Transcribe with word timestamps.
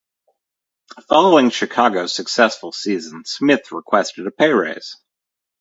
Following 1.09 1.51
Chicago's 1.51 2.11
successful 2.11 2.71
season, 2.71 3.21
Smith 3.23 3.71
requested 3.71 4.25
a 4.25 4.31
pay 4.31 4.49
raise. 4.51 4.95